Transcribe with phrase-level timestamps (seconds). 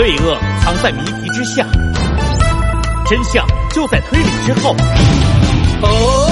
[0.00, 1.66] 罪恶藏在谜题之下，
[3.06, 4.74] 真相就在推理之后。
[5.82, 6.29] 哦，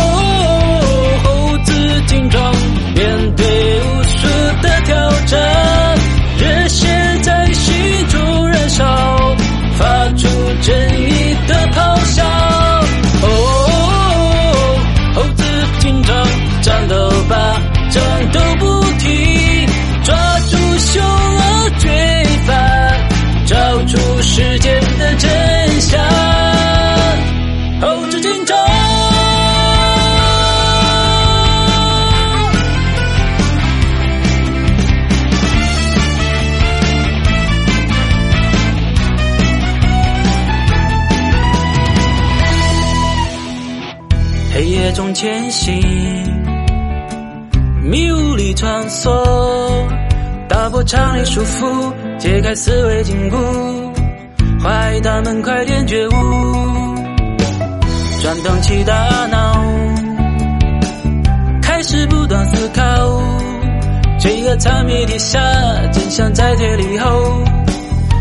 [44.59, 45.73] 黑夜中前行，
[47.81, 49.09] 迷雾里穿梭，
[50.49, 53.37] 打破常理束缚，解开思维禁锢。
[54.61, 56.13] 坏他们快点觉悟，
[58.21, 59.65] 转动起大脑，
[61.63, 62.83] 开始不断思考。
[64.19, 65.39] 罪恶藏谜底下，
[65.93, 67.45] 真相在推理后，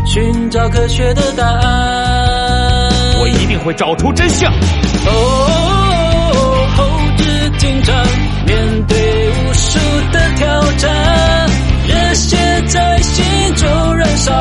[0.06, 2.90] 寻找科学的答案。
[3.20, 4.52] 我一定会找出真相。
[4.52, 5.87] 哦，
[7.58, 8.06] 紧张
[8.46, 9.78] 面对无数
[10.12, 11.50] 的挑战，
[11.88, 12.36] 热血
[12.68, 14.32] 在心中燃烧，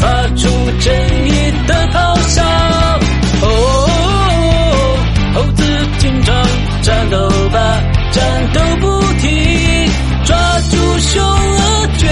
[0.00, 0.48] 发出
[0.80, 0.92] 正
[1.28, 2.42] 义的咆哮。
[3.42, 3.44] 哦，
[5.34, 5.62] 猴子
[5.98, 6.34] 警长
[6.82, 9.88] 战斗吧，战斗不停，
[10.24, 10.36] 抓
[10.70, 12.08] 住凶恶罪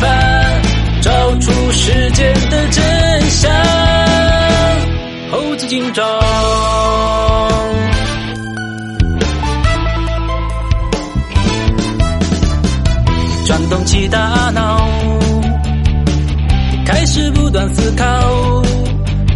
[0.00, 0.62] 犯，
[1.02, 3.52] 找出事件的真相。
[5.30, 6.89] 猴子警长。
[13.50, 14.18] 转动起大
[14.54, 14.88] 脑，
[16.86, 18.04] 开始不断思考，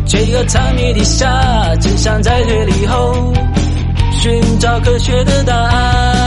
[0.07, 3.33] 罪恶藏匿底下，真相在推理后，
[4.13, 6.23] 寻找科学的答案。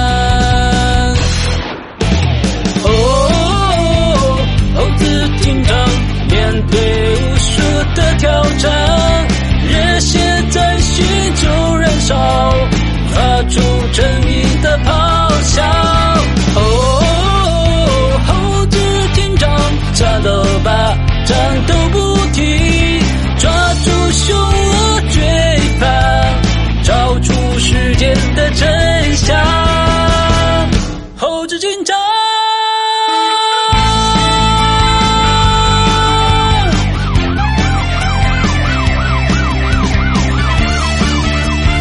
[21.27, 21.35] 战
[21.67, 23.01] 斗不停，
[23.37, 23.51] 抓
[23.83, 25.21] 住凶恶罪
[25.77, 25.89] 犯，
[26.85, 29.37] 找出事件的真相。
[31.17, 31.97] 猴子警长。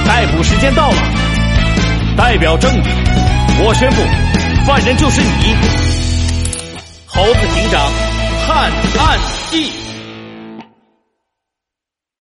[0.05, 0.97] 逮捕时间到了，
[2.17, 2.83] 代表正义，
[3.61, 4.03] 我宣布，
[4.67, 5.55] 犯人就是你，
[7.07, 7.89] 猴子警长，
[8.47, 9.19] 探案
[9.51, 9.86] 记。